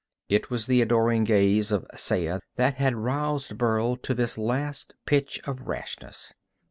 It 0.29 0.49
was 0.49 0.65
the 0.65 0.81
adoring 0.81 1.25
gaze 1.25 1.71
of 1.71 1.85
Saya 1.95 2.39
that 2.55 2.73
had 2.73 2.95
roused 2.95 3.55
Burl 3.59 3.95
to 3.97 4.15
this 4.15 4.35
last 4.35 4.95
pitch 5.05 5.39
of 5.47 5.67
rashness. 5.67 6.33